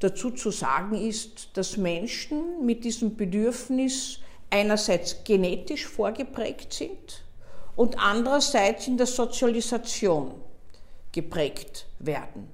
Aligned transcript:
dazu 0.00 0.30
zu 0.30 0.50
sagen 0.50 0.94
ist, 0.94 1.50
dass 1.54 1.76
Menschen 1.76 2.64
mit 2.64 2.84
diesem 2.84 3.16
Bedürfnis 3.16 4.20
einerseits 4.50 5.24
genetisch 5.24 5.86
vorgeprägt 5.86 6.72
sind 6.72 7.24
und 7.74 7.98
andererseits 7.98 8.86
in 8.86 8.96
der 8.96 9.06
Sozialisation 9.06 10.34
geprägt 11.12 11.86
werden. 11.98 12.48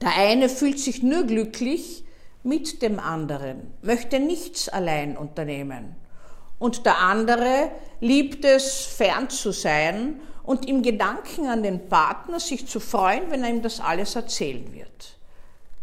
Der 0.00 0.14
eine 0.14 0.48
fühlt 0.48 0.78
sich 0.78 1.02
nur 1.02 1.24
glücklich 1.24 2.04
mit 2.42 2.82
dem 2.82 2.98
anderen, 2.98 3.72
möchte 3.82 4.20
nichts 4.20 4.68
allein 4.68 5.16
unternehmen. 5.16 5.96
Und 6.58 6.86
der 6.86 6.98
andere 6.98 7.70
liebt 8.00 8.44
es, 8.44 8.84
fern 8.84 9.28
zu 9.28 9.52
sein 9.52 10.20
und 10.42 10.68
im 10.68 10.82
Gedanken 10.82 11.46
an 11.46 11.62
den 11.62 11.88
Partner 11.88 12.40
sich 12.40 12.66
zu 12.66 12.80
freuen, 12.80 13.30
wenn 13.30 13.42
er 13.42 13.50
ihm 13.50 13.62
das 13.62 13.80
alles 13.80 14.14
erzählen 14.16 14.72
wird. 14.72 15.15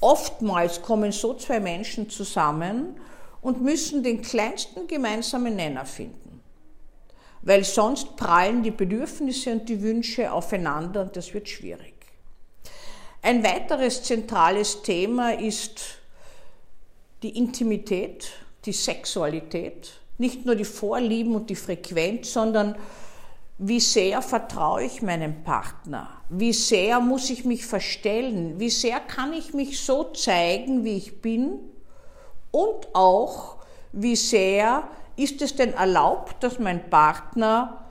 Oftmals 0.00 0.82
kommen 0.82 1.12
so 1.12 1.34
zwei 1.34 1.60
Menschen 1.60 2.10
zusammen 2.10 3.00
und 3.40 3.62
müssen 3.62 4.02
den 4.02 4.22
kleinsten 4.22 4.86
gemeinsamen 4.86 5.56
Nenner 5.56 5.86
finden. 5.86 6.40
Weil 7.42 7.64
sonst 7.64 8.16
prallen 8.16 8.62
die 8.62 8.70
Bedürfnisse 8.70 9.52
und 9.52 9.68
die 9.68 9.80
Wünsche 9.80 10.32
aufeinander 10.32 11.02
und 11.02 11.16
das 11.16 11.32
wird 11.32 11.48
schwierig. 11.48 11.94
Ein 13.22 13.42
weiteres 13.42 14.02
zentrales 14.02 14.82
Thema 14.82 15.30
ist 15.34 15.80
die 17.22 17.36
Intimität, 17.36 18.30
die 18.64 18.72
Sexualität, 18.72 19.92
nicht 20.18 20.44
nur 20.44 20.54
die 20.54 20.64
Vorlieben 20.64 21.34
und 21.34 21.50
die 21.50 21.56
Frequenz, 21.56 22.32
sondern 22.32 22.76
wie 23.58 23.80
sehr 23.80 24.20
vertraue 24.20 24.84
ich 24.84 25.00
meinem 25.00 25.42
Partner? 25.42 26.08
Wie 26.28 26.52
sehr 26.52 27.00
muss 27.00 27.30
ich 27.30 27.44
mich 27.44 27.64
verstellen? 27.64 28.60
Wie 28.60 28.68
sehr 28.68 29.00
kann 29.00 29.32
ich 29.32 29.54
mich 29.54 29.80
so 29.80 30.04
zeigen, 30.04 30.84
wie 30.84 30.96
ich 30.96 31.22
bin? 31.22 31.58
Und 32.50 32.94
auch, 32.94 33.56
wie 33.92 34.16
sehr 34.16 34.88
ist 35.16 35.40
es 35.40 35.56
denn 35.56 35.72
erlaubt, 35.72 36.42
dass 36.42 36.58
mein 36.58 36.90
Partner 36.90 37.86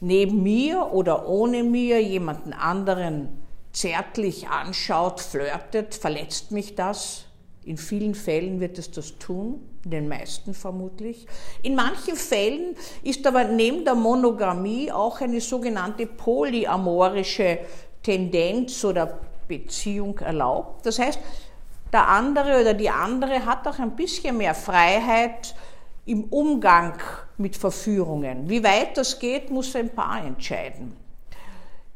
neben 0.00 0.42
mir 0.42 0.92
oder 0.92 1.28
ohne 1.28 1.62
mir 1.62 2.02
jemanden 2.02 2.54
anderen 2.54 3.44
zärtlich 3.72 4.48
anschaut, 4.48 5.20
flirtet, 5.20 5.94
verletzt 5.94 6.52
mich 6.52 6.74
das? 6.74 7.26
In 7.64 7.78
vielen 7.78 8.14
Fällen 8.14 8.60
wird 8.60 8.78
es 8.78 8.90
das 8.90 9.18
tun, 9.18 9.60
in 9.84 9.90
den 9.90 10.08
meisten 10.08 10.52
vermutlich. 10.52 11.26
In 11.62 11.74
manchen 11.74 12.16
Fällen 12.16 12.76
ist 13.02 13.26
aber 13.26 13.44
neben 13.44 13.84
der 13.84 13.94
Monogamie 13.94 14.92
auch 14.92 15.20
eine 15.20 15.40
sogenannte 15.40 16.06
polyamorische 16.06 17.58
Tendenz 18.02 18.84
oder 18.84 19.18
Beziehung 19.48 20.18
erlaubt. 20.18 20.84
Das 20.84 20.98
heißt, 20.98 21.18
der 21.92 22.08
andere 22.08 22.60
oder 22.60 22.74
die 22.74 22.90
andere 22.90 23.46
hat 23.46 23.66
auch 23.66 23.78
ein 23.78 23.96
bisschen 23.96 24.36
mehr 24.36 24.54
Freiheit 24.54 25.54
im 26.06 26.24
Umgang 26.24 26.98
mit 27.38 27.56
Verführungen. 27.56 28.48
Wie 28.48 28.62
weit 28.62 28.96
das 28.96 29.18
geht, 29.18 29.50
muss 29.50 29.74
ein 29.74 29.90
Paar 29.90 30.24
entscheiden. 30.24 31.03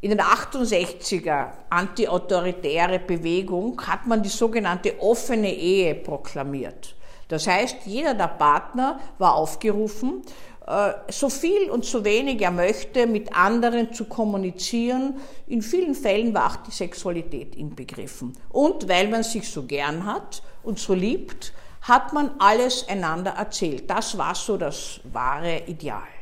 In 0.00 0.10
den 0.10 0.20
68er 0.20 1.48
antiautoritäre 1.70 3.00
Bewegung 3.00 3.84
hat 3.84 4.06
man 4.06 4.22
die 4.22 4.28
sogenannte 4.28 5.00
offene 5.00 5.52
Ehe 5.52 5.96
proklamiert. 5.96 6.94
Das 7.26 7.48
heißt, 7.48 7.78
jeder 7.84 8.14
der 8.14 8.28
Partner 8.28 9.00
war 9.18 9.34
aufgerufen, 9.34 10.22
äh, 10.68 10.92
so 11.10 11.28
viel 11.28 11.68
und 11.68 11.84
so 11.84 12.04
wenig 12.04 12.40
er 12.40 12.52
möchte, 12.52 13.08
mit 13.08 13.34
anderen 13.34 13.92
zu 13.92 14.04
kommunizieren. 14.04 15.16
In 15.48 15.62
vielen 15.62 15.96
Fällen 15.96 16.32
war 16.32 16.52
auch 16.52 16.56
die 16.58 16.70
Sexualität 16.70 17.56
inbegriffen. 17.56 18.34
Und 18.50 18.88
weil 18.88 19.08
man 19.08 19.24
sich 19.24 19.50
so 19.50 19.64
gern 19.64 20.06
hat 20.06 20.44
und 20.62 20.78
so 20.78 20.94
liebt, 20.94 21.52
hat 21.82 22.12
man 22.12 22.30
alles 22.38 22.86
einander 22.86 23.32
erzählt. 23.32 23.90
Das 23.90 24.16
war 24.16 24.36
so 24.36 24.56
das 24.56 25.00
wahre 25.12 25.62
Ideal. 25.66 26.17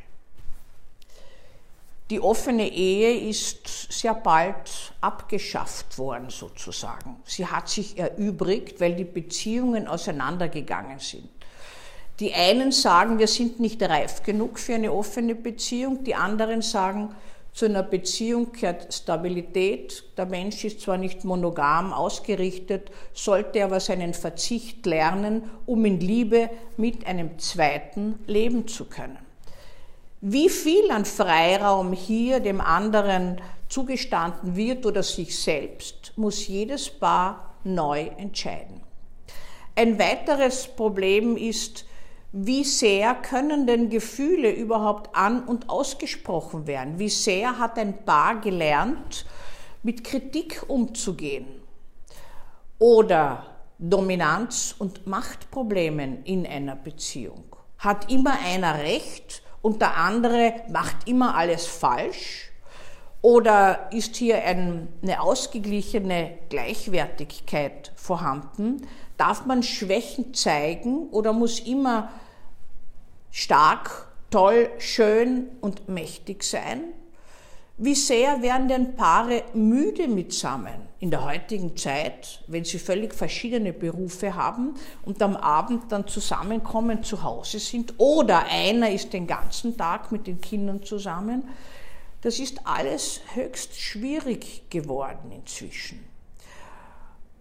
Die 2.09 2.21
offene 2.21 2.69
Ehe 2.69 3.29
ist 3.29 3.93
sehr 3.93 4.15
bald 4.15 4.93
abgeschafft 5.01 5.99
worden 5.99 6.31
sozusagen. 6.31 7.17
Sie 7.25 7.47
hat 7.47 7.69
sich 7.69 7.99
erübrigt, 7.99 8.81
weil 8.81 8.95
die 8.95 9.05
Beziehungen 9.05 9.89
auseinandergegangen 9.89 11.01
sind. 11.01 11.29
Die 12.21 12.33
einen 12.33 12.71
sagen, 12.71 13.19
wir 13.19 13.27
sind 13.27 13.59
nicht 13.59 13.83
reif 13.83 14.23
genug 14.23 14.61
für 14.61 14.77
eine 14.77 14.93
offene 14.93 15.35
Beziehung, 15.35 16.05
die 16.05 16.15
anderen 16.15 16.63
sagen, 16.63 17.15
zu 17.53 17.65
einer 17.65 17.83
Beziehung 17.83 18.53
gehört 18.53 18.93
Stabilität. 18.93 20.05
Der 20.17 20.27
Mensch 20.27 20.63
ist 20.65 20.83
zwar 20.83 20.99
nicht 20.99 21.25
monogam 21.25 21.93
ausgerichtet, 21.93 22.91
sollte 23.15 23.65
aber 23.65 23.81
seinen 23.81 24.15
Verzicht 24.15 24.85
lernen, 24.87 25.51
um 25.65 25.85
in 25.87 25.99
Liebe 25.99 26.51
mit 26.77 27.07
einem 27.07 27.39
zweiten 27.39 28.19
leben 28.27 28.69
zu 28.69 28.85
können. 28.85 29.26
Wie 30.23 30.49
viel 30.49 30.91
an 30.91 31.05
Freiraum 31.05 31.93
hier 31.93 32.41
dem 32.41 32.61
anderen 32.63 33.41
zugestanden 33.69 34.57
wird 34.57 34.87
oder 34.87 35.03
sich 35.03 35.39
selbst, 35.39 36.15
muss 36.17 36.47
jedes 36.47 36.89
Paar 36.89 37.55
neu 37.65 38.07
entscheiden. 38.17 38.81
Ein 39.75 39.99
weiteres 39.99 40.69
Problem 40.69 41.37
ist, 41.37 41.85
wie 42.33 42.65
sehr 42.65 43.15
können 43.15 43.67
denn 43.67 43.91
Gefühle 43.91 44.51
überhaupt 44.51 45.15
an 45.15 45.45
und 45.45 45.69
ausgesprochen 45.69 46.67
werden? 46.67 46.99
Wie 46.99 47.11
sehr 47.11 47.59
hat 47.59 47.79
ein 47.79 48.05
Paar 48.05 48.41
gelernt, 48.41 49.27
mit 49.83 50.03
Kritik 50.03 50.65
umzugehen? 50.67 51.47
Oder 52.79 53.47
Dominanz- 53.79 54.75
und 54.79 55.07
Machtproblemen 55.07 56.25
in 56.25 56.47
einer 56.47 56.77
Beziehung? 56.77 57.45
Hat 57.79 58.11
immer 58.11 58.39
einer 58.45 58.79
Recht 58.79 59.43
und 59.67 59.81
der 59.81 59.97
andere 59.97 60.63
macht 60.71 61.09
immer 61.09 61.35
alles 61.35 61.67
falsch? 61.67 62.53
Oder 63.21 63.91
ist 63.91 64.15
hier 64.15 64.45
eine 64.45 64.87
ausgeglichene 65.19 66.39
Gleichwertigkeit 66.51 67.91
vorhanden? 67.97 68.87
Darf 69.17 69.45
man 69.45 69.65
Schwächen 69.65 70.35
zeigen 70.35 71.09
oder 71.09 71.33
muss 71.33 71.59
immer 71.59 72.13
stark, 73.33 74.07
toll, 74.31 74.71
schön 74.79 75.49
und 75.61 75.89
mächtig 75.89 76.45
sein? 76.45 76.85
Wie 77.79 77.95
sehr 77.95 78.41
werden 78.41 78.69
denn 78.69 78.97
Paare 78.97 79.45
müde 79.53 80.09
mitsammen 80.09 80.89
in 80.99 81.11
der 81.11 81.27
heutigen 81.27 81.77
Zeit, 81.77 82.43
wenn 82.47 82.65
sie 82.65 82.79
völlig 82.79 83.15
verschiedene 83.15 83.75
Berufe 83.75 84.35
haben 84.35 84.77
und 85.05 85.21
am 85.21 85.37
Abend 85.37 85.93
dann 85.93 86.09
zusammenkommen, 86.09 87.03
zu 87.03 87.23
Hause 87.23 87.59
sind 87.59 87.93
oder 87.99 88.47
einer 88.47 88.91
ist 88.91 89.13
den 89.13 89.27
ganzen 89.27 89.77
Tag 89.77 90.11
mit 90.11 90.27
den 90.27 90.41
Kindern 90.41 90.85
zusammen? 90.85 91.47
Das 92.23 92.39
ist 92.39 92.61
alles 92.65 93.21
höchst 93.35 93.79
schwierig 93.79 94.71
geworden 94.71 95.31
inzwischen. 95.31 96.03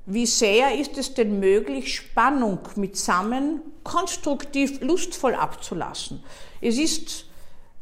Wie 0.06 0.26
sehr 0.26 0.78
ist 0.78 0.98
es 0.98 1.14
denn 1.14 1.40
möglich, 1.40 1.96
Spannung 1.96 2.60
mitsammen 2.76 3.62
konstruktiv, 3.86 4.82
lustvoll 4.82 5.34
abzulassen? 5.34 6.22
Es 6.60 6.78
ist 6.78 7.26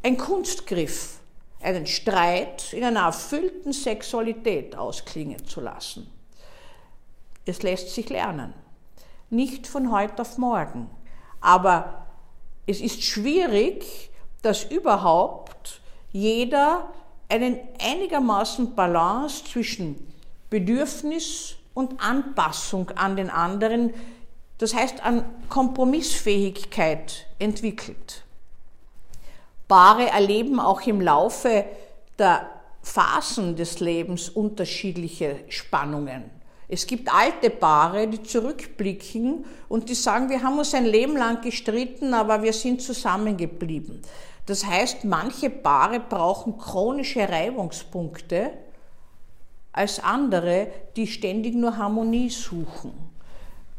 ein 0.03 0.17
Kunstgriff 0.17 1.19
einen 1.63 1.87
Streit 1.87 2.73
in 2.73 2.83
einer 2.83 3.05
erfüllten 3.05 3.73
Sexualität 3.73 4.75
ausklingen 4.75 5.45
zu 5.45 5.61
lassen. 5.61 6.11
Es 7.45 7.63
lässt 7.63 7.89
sich 7.93 8.09
lernen. 8.09 8.53
Nicht 9.29 9.67
von 9.67 9.91
heute 9.91 10.21
auf 10.21 10.37
morgen. 10.37 10.89
Aber 11.41 12.05
es 12.67 12.79
ist 12.79 13.03
schwierig, 13.03 14.09
dass 14.41 14.63
überhaupt 14.63 15.81
jeder 16.11 16.93
einen 17.29 17.59
einigermaßen 17.81 18.75
Balance 18.75 19.43
zwischen 19.45 20.13
Bedürfnis 20.49 21.55
und 21.73 21.99
Anpassung 21.99 22.91
an 22.91 23.15
den 23.15 23.29
anderen, 23.29 23.93
das 24.59 24.75
heißt 24.75 25.03
an 25.03 25.25
Kompromissfähigkeit 25.49 27.25
entwickelt. 27.39 28.23
Paare 29.73 30.09
erleben 30.11 30.59
auch 30.59 30.81
im 30.81 31.01
Laufe 31.01 31.65
der 32.19 32.47
Phasen 32.83 33.55
des 33.55 33.79
Lebens 33.79 34.29
unterschiedliche 34.29 35.37
Spannungen. 35.49 36.25
Es 36.67 36.85
gibt 36.85 37.11
alte 37.11 37.49
Paare, 37.49 38.07
die 38.07 38.21
zurückblicken 38.21 39.45
und 39.69 39.89
die 39.89 39.95
sagen, 39.95 40.29
wir 40.29 40.43
haben 40.43 40.59
uns 40.59 40.75
ein 40.75 40.85
Leben 40.85 41.17
lang 41.17 41.41
gestritten, 41.41 42.13
aber 42.13 42.43
wir 42.43 42.53
sind 42.53 42.83
zusammengeblieben. 42.83 44.03
Das 44.45 44.63
heißt, 44.63 45.05
manche 45.05 45.49
Paare 45.49 45.99
brauchen 45.99 46.59
chronische 46.59 47.27
Reibungspunkte 47.27 48.51
als 49.71 49.99
andere, 49.99 50.67
die 50.95 51.07
ständig 51.07 51.55
nur 51.55 51.77
Harmonie 51.77 52.29
suchen. 52.29 52.93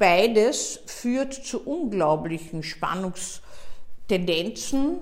Beides 0.01 0.81
führt 0.87 1.35
zu 1.35 1.65
unglaublichen 1.65 2.65
Spannungstendenzen 2.65 4.99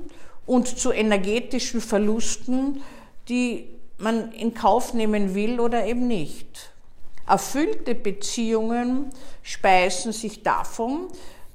und 0.47 0.67
zu 0.67 0.93
energetischen 0.93 1.81
Verlusten, 1.81 2.83
die 3.29 3.69
man 3.99 4.33
in 4.33 4.55
Kauf 4.55 4.95
nehmen 4.95 5.35
will 5.35 5.61
oder 5.61 5.87
eben 5.87 6.07
nicht. 6.07 6.73
Erfüllte 7.27 7.95
Beziehungen 7.95 9.11
speisen 9.43 10.13
sich 10.13 10.43
davon, 10.43 11.09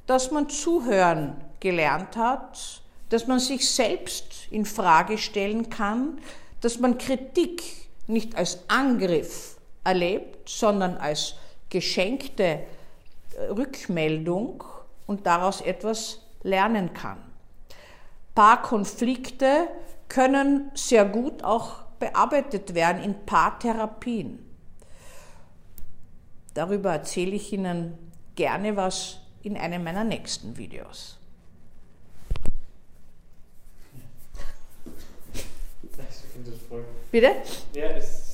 dass 0.06 0.32
man 0.32 0.50
zuhören 0.50 1.36
gelernt 1.60 2.16
hat, 2.16 2.82
dass 3.10 3.28
man 3.28 3.40
sich 3.40 3.70
selbst 3.70 4.48
in 4.50 4.66
Frage 4.66 5.18
stellen 5.18 5.70
kann, 5.70 6.20
dass 6.62 6.80
man 6.80 6.98
Kritik 6.98 7.64
nicht 8.08 8.36
als 8.36 8.60
Angriff 8.70 9.58
erlebt, 9.84 10.50
sondern 10.50 10.98
als 10.98 11.36
geschenkte 11.70 12.62
Rückmeldung 13.50 14.64
und 15.06 15.26
daraus 15.26 15.62
etwas 15.62 16.22
lernen 16.44 16.94
kann. 16.94 17.27
Paarkonflikte 18.38 19.68
können 20.10 20.70
sehr 20.76 21.06
gut 21.06 21.44
auch 21.44 21.82
bearbeitet 21.98 22.76
werden 22.76 23.02
in 23.02 23.26
Paartherapien. 23.26 24.38
Darüber 26.54 26.92
erzähle 26.92 27.32
ich 27.32 27.52
Ihnen 27.52 27.98
gerne 28.36 28.76
was 28.76 29.22
in 29.42 29.58
einem 29.58 29.84
meiner 29.84 30.04
nächsten 30.04 30.56
Videos. 30.56 31.18
Bitte? 37.10 37.32
Ja, 37.74 37.88
es 37.88 38.27